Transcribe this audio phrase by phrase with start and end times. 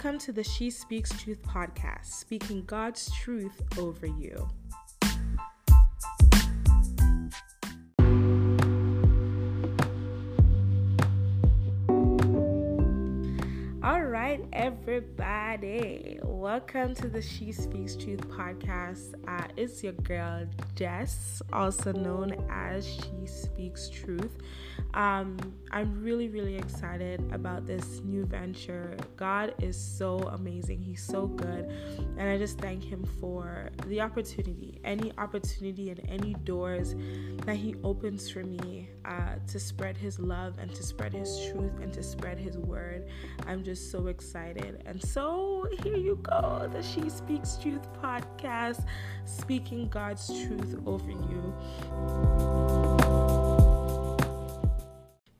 [0.00, 4.48] Welcome to the She Speaks Truth podcast, speaking God's truth over you.
[14.90, 19.12] Everybody, welcome to the She Speaks Truth podcast.
[19.28, 24.38] Uh, it's your girl Jess, also known as She Speaks Truth.
[24.94, 25.36] Um,
[25.72, 28.96] I'm really, really excited about this new venture.
[29.16, 31.70] God is so amazing, He's so good,
[32.16, 36.94] and I just thank Him for the opportunity, any opportunity, and any doors
[37.44, 41.78] that He opens for me uh, to spread His love and to spread His truth
[41.82, 43.06] and to spread His word.
[43.46, 44.77] I'm just so excited.
[44.86, 48.84] And so here you go the She Speaks Truth podcast,
[49.24, 51.54] speaking God's truth over you.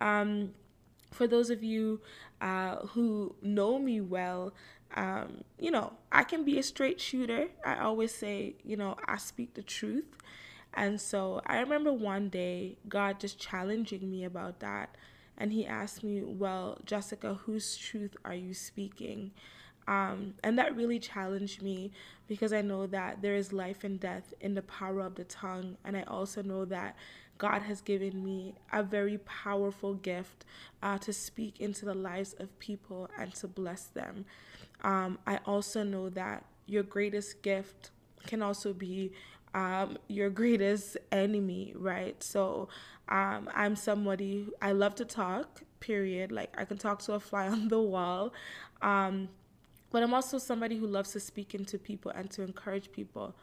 [0.00, 0.50] Um,
[1.10, 2.00] for those of you
[2.40, 4.52] uh, who know me well,
[4.94, 7.48] um, you know, I can be a straight shooter.
[7.64, 10.16] I always say, you know, I speak the truth.
[10.74, 14.96] And so I remember one day God just challenging me about that.
[15.38, 19.32] And he asked me, Well, Jessica, whose truth are you speaking?
[19.88, 21.90] Um, and that really challenged me
[22.28, 25.76] because I know that there is life and death in the power of the tongue.
[25.84, 26.96] And I also know that
[27.38, 30.44] God has given me a very powerful gift
[30.82, 34.24] uh, to speak into the lives of people and to bless them.
[34.82, 37.90] Um, I also know that your greatest gift
[38.26, 39.12] can also be
[39.54, 42.22] um, your greatest enemy, right?
[42.22, 42.68] So
[43.12, 46.32] um, I'm somebody, I love to talk, period.
[46.32, 48.32] Like I can talk to a fly on the wall.
[48.80, 49.28] Um,
[49.90, 53.36] but I'm also somebody who loves to speak into people and to encourage people.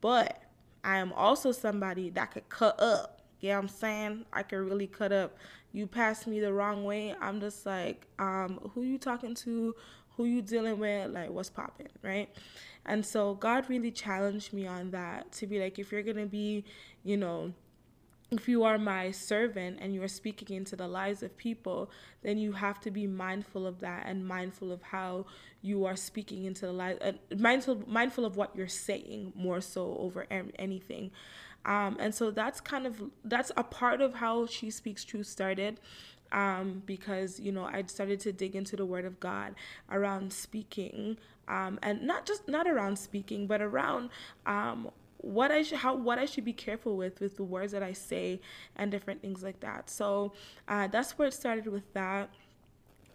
[0.00, 0.42] But
[0.84, 5.12] I am also somebody that could cut up yeah, I'm saying I can really cut
[5.12, 5.36] up.
[5.72, 9.74] You pass me the wrong way, I'm just like, um, who you talking to?
[10.16, 11.12] Who you dealing with?
[11.12, 12.28] Like, what's popping, right?
[12.86, 16.64] And so God really challenged me on that to be like, if you're gonna be,
[17.04, 17.52] you know,
[18.30, 21.90] if you are my servant and you are speaking into the lives of people,
[22.22, 25.24] then you have to be mindful of that and mindful of how
[25.62, 29.96] you are speaking into the lives, uh, mindful mindful of what you're saying more so
[29.98, 30.26] over
[30.58, 31.10] anything.
[31.64, 35.80] Um, and so that's kind of that's a part of how she speaks truth started
[36.32, 39.54] um, because you know I started to dig into the Word of God
[39.90, 41.18] around speaking,
[41.48, 44.10] um, and not just not around speaking, but around
[44.46, 47.82] um, what I should how what I should be careful with with the words that
[47.82, 48.40] I say
[48.76, 49.90] and different things like that.
[49.90, 50.32] So
[50.66, 52.30] uh, that's where it started with that.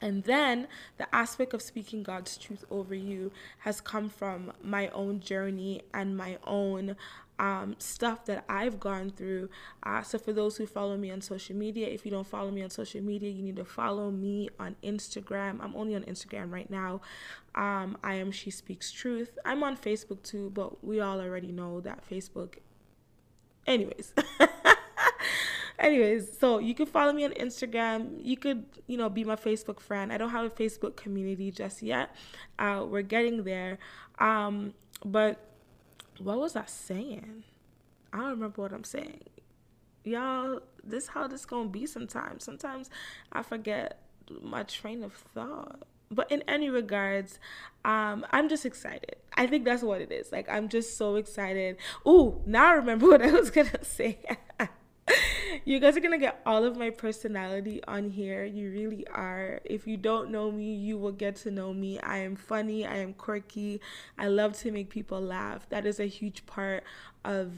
[0.01, 5.21] And then the aspect of speaking God's truth over you has come from my own
[5.21, 6.97] journey and my own
[7.39, 9.49] um, stuff that I've gone through.
[9.83, 12.63] Uh, so, for those who follow me on social media, if you don't follow me
[12.63, 15.59] on social media, you need to follow me on Instagram.
[15.61, 17.01] I'm only on Instagram right now.
[17.55, 19.37] Um, I am She Speaks Truth.
[19.45, 22.55] I'm on Facebook too, but we all already know that Facebook.
[23.65, 24.13] Anyways.
[25.79, 29.79] anyways so you can follow me on instagram you could you know be my facebook
[29.79, 32.15] friend i don't have a facebook community just yet
[32.59, 33.79] uh, we're getting there
[34.19, 34.73] um,
[35.03, 35.52] but
[36.19, 37.43] what was I saying?
[38.11, 39.23] I don't remember what I'm saying.
[40.03, 42.43] Y'all, this how this gonna be sometimes.
[42.43, 42.89] Sometimes
[43.31, 44.01] I forget
[44.41, 45.83] my train of thought.
[46.11, 47.39] But in any regards,
[47.83, 49.15] um, I'm just excited.
[49.35, 50.31] I think that's what it is.
[50.31, 51.77] Like I'm just so excited.
[52.07, 54.19] Ooh, now I remember what I was gonna say.
[55.65, 58.43] You guys are gonna get all of my personality on here.
[58.43, 59.61] You really are.
[59.63, 61.99] If you don't know me, you will get to know me.
[61.99, 63.81] I am funny, I am quirky,
[64.17, 65.67] I love to make people laugh.
[65.69, 66.83] That is a huge part
[67.25, 67.51] of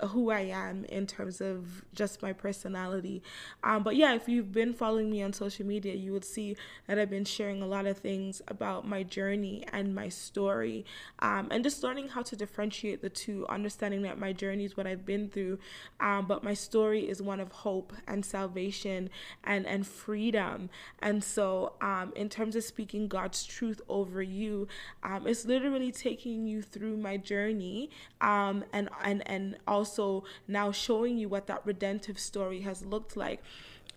[0.00, 3.22] uh, who I am in terms of just my personality.
[3.62, 6.98] Um, but yeah, if you've been following me on social media, you would see that
[6.98, 10.84] I've been sharing a lot of things about my journey and my story,
[11.18, 14.86] um, and just learning how to differentiate the two, understanding that my journey is what
[14.86, 15.58] I've been through,
[16.00, 19.10] um, but my story is one of hope and salvation
[19.44, 20.70] and and freedom.
[21.00, 24.68] And so, um, in terms of speaking God's truth over you,
[25.02, 27.90] um, it's literally taking you through my journey
[28.20, 33.42] um, and and and also now showing you what that redemptive story has looked like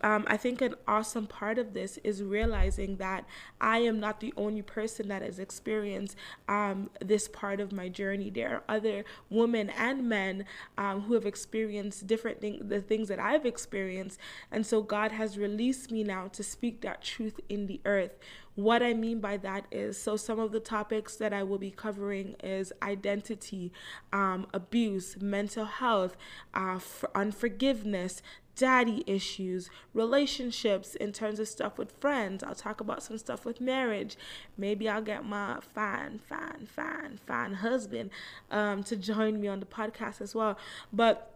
[0.04, 3.25] um, I think an awesome part of this is realizing that
[3.62, 6.18] I am not the only person that has experienced
[6.50, 8.30] um, this part of my journey.
[8.30, 10.45] There are other women and men
[10.77, 14.19] um, who have experienced different things, the things that I've experienced.
[14.51, 18.18] And so God has released me now to speak that truth in the earth
[18.55, 21.71] What I mean by that is so some of the topics that I will be
[21.71, 23.71] covering is identity,
[24.11, 26.15] um, abuse, mental health,
[26.53, 26.79] uh,
[27.15, 28.21] unforgiveness,
[28.55, 32.44] daddy issues, relationships in terms of stuff with friends.
[32.44, 34.15] I'll talk about some stuff with marriage.
[34.57, 38.11] Maybe I'll get my fine, fine, fine, fine husband
[38.51, 40.57] um, to join me on the podcast as well.
[40.91, 41.29] But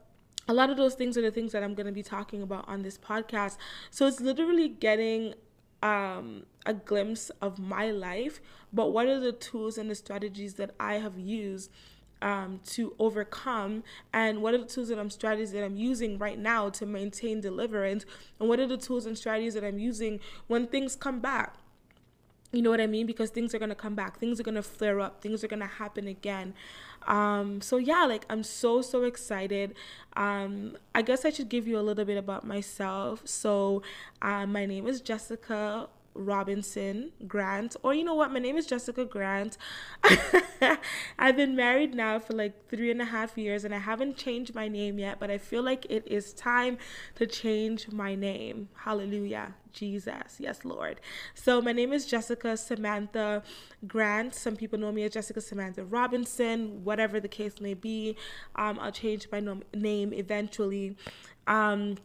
[0.48, 2.68] a lot of those things are the things that I'm going to be talking about
[2.68, 3.58] on this podcast.
[3.90, 5.34] So it's literally getting
[5.82, 8.42] um, a glimpse of my life,
[8.74, 11.72] but what are the tools and the strategies that I have used
[12.22, 13.84] um, to overcome?
[14.14, 18.06] And what are the tools and strategies that I'm using right now to maintain deliverance?
[18.40, 21.56] And what are the tools and strategies that I'm using when things come back
[22.52, 23.06] you know what I mean?
[23.06, 26.08] Because things are gonna come back, things are gonna flare up, things are gonna happen
[26.08, 26.54] again.
[27.08, 29.76] Um, so yeah, like I'm so so excited.
[30.16, 33.22] Um, I guess I should give you a little bit about myself.
[33.26, 33.82] So,
[34.22, 39.06] uh, my name is Jessica Robinson Grant, or you know what, my name is Jessica
[39.06, 39.58] Grant.
[41.20, 44.56] I've been married now for like three and a half years and I haven't changed
[44.56, 46.78] my name yet, but I feel like it is time
[47.16, 48.70] to change my name.
[48.76, 49.54] Hallelujah.
[49.78, 50.38] Jesus.
[50.40, 51.00] Yes, Lord.
[51.36, 53.44] So, my name is Jessica Samantha
[53.88, 54.34] Grant.
[54.34, 58.16] Some people know me as Jessica Samantha Robinson, whatever the case may be.
[58.56, 60.98] Um, I'll change my nom- name eventually.
[61.46, 61.98] Um,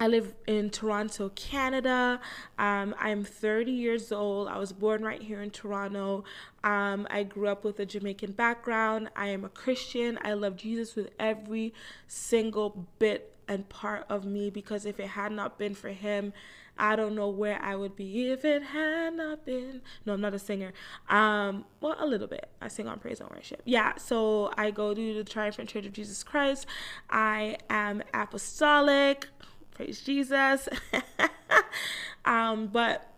[0.00, 2.20] I live in Toronto, Canada.
[2.58, 4.48] Um, I'm 30 years old.
[4.48, 6.24] I was born right here in Toronto.
[6.64, 9.10] Um, I grew up with a Jamaican background.
[9.14, 10.18] I am a Christian.
[10.22, 11.74] I love Jesus with every
[12.08, 16.32] single bit and part of me because if it had not been for him,
[16.78, 19.82] I don't know where I would be if it had not been.
[20.06, 20.72] No, I'm not a singer.
[21.10, 22.48] Um, well, a little bit.
[22.62, 23.60] I sing on praise and worship.
[23.66, 26.64] Yeah, so I go to the Triumphant Church of Jesus Christ.
[27.10, 29.26] I am apostolic.
[29.80, 30.68] Praise Jesus.
[32.26, 33.14] um, but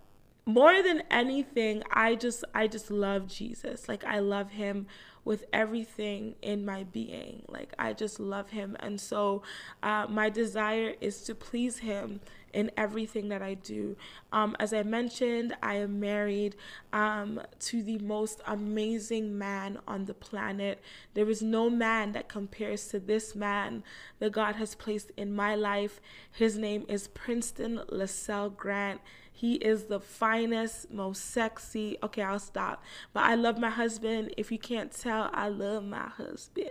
[0.46, 3.88] more than anything, I just I just love Jesus.
[3.88, 4.86] Like I love him
[5.24, 7.42] with everything in my being.
[7.48, 8.76] Like I just love him.
[8.78, 9.42] And so
[9.82, 12.20] uh, my desire is to please him
[12.52, 13.96] in everything that I do.
[14.32, 16.56] Um, as I mentioned, I am married
[16.92, 20.80] um, to the most amazing man on the planet.
[21.14, 23.82] There is no man that compares to this man
[24.18, 26.00] that God has placed in my life.
[26.30, 29.00] His name is Princeton LaSalle Grant.
[29.32, 31.96] He is the finest, most sexy.
[32.02, 32.84] Okay, I'll stop.
[33.12, 34.34] But I love my husband.
[34.36, 36.68] If you can't tell, I love my husband.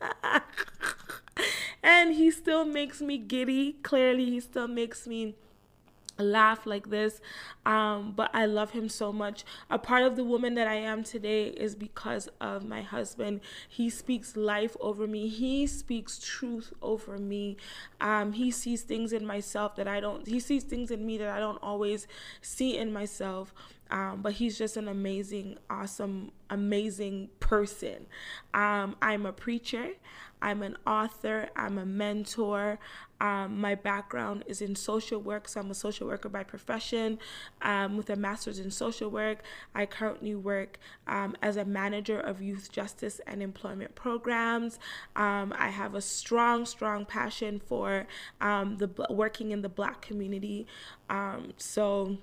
[1.84, 3.74] and he still makes me giddy.
[3.82, 5.34] Clearly, he still makes me
[6.18, 7.20] laugh like this.
[7.66, 9.44] Um, but i love him so much.
[9.68, 13.40] A part of the woman that i am today is because of my husband.
[13.68, 15.28] He speaks life over me.
[15.28, 17.56] He speaks truth over me.
[18.00, 21.28] Um, he sees things in myself that i don't he sees things in me that
[21.28, 22.06] i don't always
[22.40, 23.52] see in myself
[23.94, 28.04] um, but he's just an amazing awesome amazing person
[28.52, 29.92] um, i'm a preacher
[30.44, 32.78] I'm an author, I'm a mentor.
[33.18, 37.18] Um, my background is in social work, so I'm a social worker by profession
[37.62, 39.38] um, with a master's in social work.
[39.74, 44.78] I currently work um, as a manager of youth justice and employment programs.
[45.16, 48.06] Um, I have a strong, strong passion for
[48.38, 50.66] the working in the Black community.
[51.56, 52.18] So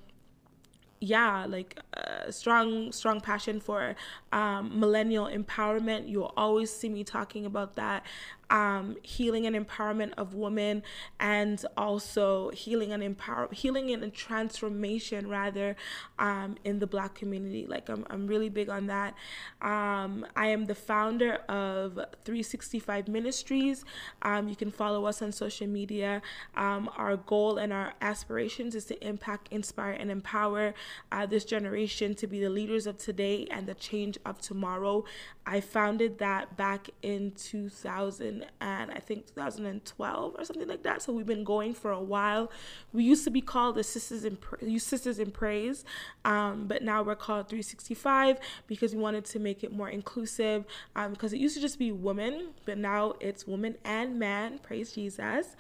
[1.01, 3.95] yeah like uh, strong strong passion for
[4.31, 6.07] um, millennial empowerment.
[6.07, 8.06] You'll always see me talking about that
[8.51, 10.83] um, healing and empowerment of women
[11.19, 15.76] and also healing and empower healing and transformation rather
[16.19, 17.66] um, in the black community.
[17.66, 19.16] Like I'm, I'm really big on that.
[19.61, 21.94] Um, i am the founder of
[22.26, 23.85] 365 ministries.
[24.21, 26.21] Um, you can follow us on social media.
[26.56, 30.73] Um, our goal and our aspirations is to impact inspire and empower
[31.11, 35.06] uh, this generation to be the leaders of today and the change of tomorrow.
[35.45, 41.02] I founded that back in 2000 and I think 2012 or something like that.
[41.02, 42.52] So we've been going for a while.
[42.94, 45.86] We used to be called the Sisters in Pra- Sisters in Praise,
[46.26, 50.66] um, but now we're called 365 because we wanted to make it more inclusive.
[50.95, 54.60] Um, because it used to just be women, but now it's woman and man.
[54.60, 55.56] Praise Jesus.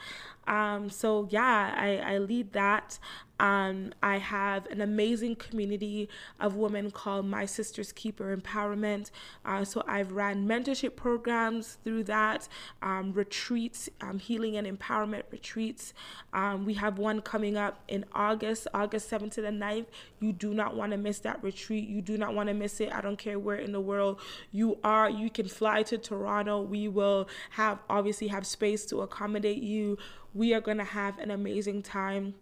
[0.47, 2.99] Um, so yeah, I, I lead that.
[3.41, 6.07] Um, I have an amazing community
[6.39, 9.09] of women called My Sisters Keeper Empowerment.
[9.43, 12.47] Uh, so I've ran mentorship programs through that,
[12.83, 15.95] um, retreats, um, healing and empowerment retreats.
[16.33, 19.87] Um, we have one coming up in August, August 7th to the 9th.
[20.19, 21.89] You do not want to miss that retreat.
[21.89, 22.93] You do not want to miss it.
[22.93, 24.19] I don't care where in the world
[24.51, 25.09] you are.
[25.09, 26.61] You can fly to Toronto.
[26.61, 29.97] We will have obviously have space to accommodate you.
[30.35, 32.35] We are going to have an amazing time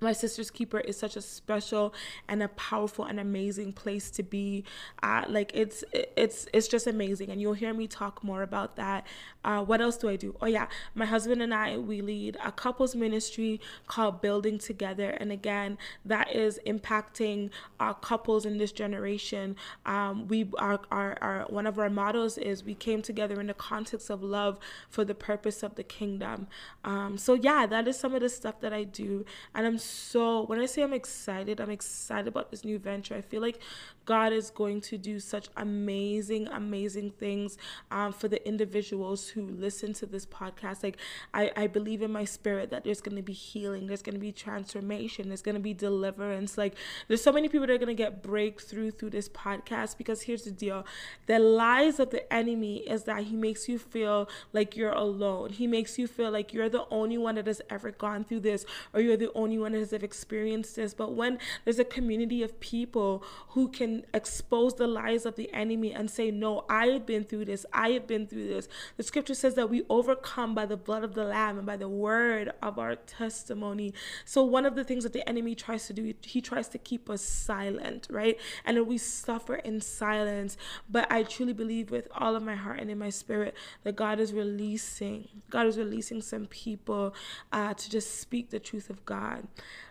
[0.00, 1.94] my sister's keeper is such a special
[2.28, 4.64] and a powerful and amazing place to be.
[5.02, 7.30] Uh, like it's it's it's just amazing.
[7.30, 9.06] And you'll hear me talk more about that.
[9.44, 10.36] Uh, what else do i do?
[10.40, 10.66] Oh yeah.
[10.94, 15.10] My husband and i we lead a couples ministry called building together.
[15.10, 19.56] And again that is impacting our couples in this generation.
[19.86, 23.54] Um, we are our, our one of our mottos is we came together in the
[23.54, 26.46] context of love for the purpose of the kingdom.
[26.84, 29.24] Um, so yeah that is some of the stuff that i do.
[29.54, 33.14] And i'm so when I say I'm excited, I'm excited about this new venture.
[33.14, 33.60] I feel like
[34.10, 37.56] God is going to do such amazing, amazing things
[37.92, 40.82] um, for the individuals who listen to this podcast.
[40.82, 40.96] Like,
[41.32, 44.20] I, I believe in my spirit that there's going to be healing, there's going to
[44.20, 46.58] be transformation, there's going to be deliverance.
[46.58, 46.74] Like,
[47.06, 50.42] there's so many people that are going to get breakthrough through this podcast because here's
[50.42, 50.84] the deal
[51.26, 55.68] the lies of the enemy is that he makes you feel like you're alone, he
[55.68, 59.00] makes you feel like you're the only one that has ever gone through this, or
[59.00, 60.94] you're the only one that has experienced this.
[60.94, 65.92] But when there's a community of people who can expose the lies of the enemy
[65.92, 67.66] and say, No, I have been through this.
[67.72, 68.68] I have been through this.
[68.96, 71.88] The scripture says that we overcome by the blood of the Lamb and by the
[71.88, 73.94] word of our testimony.
[74.24, 77.08] So, one of the things that the enemy tries to do, he tries to keep
[77.10, 78.38] us silent, right?
[78.64, 80.56] And we suffer in silence.
[80.88, 83.54] But I truly believe with all of my heart and in my spirit
[83.84, 87.14] that God is releasing, God is releasing some people
[87.52, 89.46] uh, to just speak the truth of God.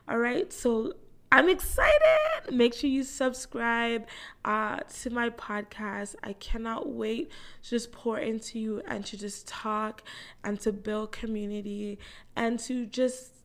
[0.08, 0.52] All right.
[0.52, 0.94] So,
[1.32, 2.52] I'm excited.
[2.52, 4.08] Make sure you subscribe
[4.44, 6.16] uh, to my podcast.
[6.24, 7.30] I cannot wait
[7.64, 10.02] to just pour into you and to just talk
[10.44, 12.00] and to build community
[12.36, 13.39] and to just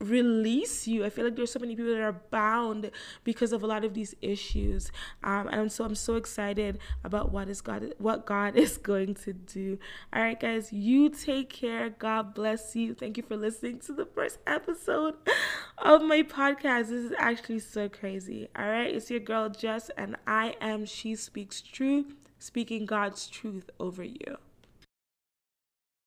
[0.00, 1.04] release you.
[1.04, 2.90] I feel like there's so many people that are bound
[3.22, 4.90] because of a lot of these issues.
[5.22, 9.32] Um, and so I'm so excited about what is God what God is going to
[9.32, 9.78] do.
[10.12, 11.90] All right, guys, you take care.
[11.90, 12.94] God bless you.
[12.94, 15.14] Thank you for listening to the first episode
[15.78, 16.88] of my podcast.
[16.88, 18.48] This is actually so crazy.
[18.56, 23.68] All right, it's your girl Jess, and I am She Speaks Truth, speaking God's truth
[23.78, 24.38] over you.